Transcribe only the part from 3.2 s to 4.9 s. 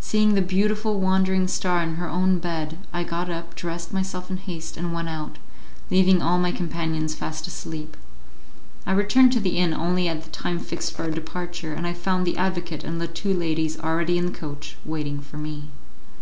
up, dressed myself in haste, and